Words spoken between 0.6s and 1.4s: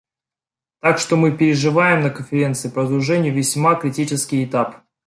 Так что мы